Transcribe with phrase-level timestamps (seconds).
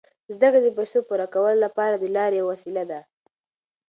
[0.33, 2.99] زده کړه د پیسو پوره کولو لپاره د لارې یوه وسیله ده.